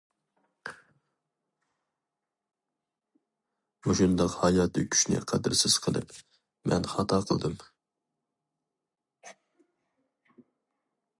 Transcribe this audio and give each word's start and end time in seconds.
مۇشۇنداق 3.87 4.37
ھاياتى 4.45 4.85
كۈچنى 4.95 5.21
قەدىرسىز 5.33 5.77
قىلىپ، 5.87 6.17
مەن 6.73 6.89
خاتا 6.95 7.21
قىلدىم. 7.29 7.61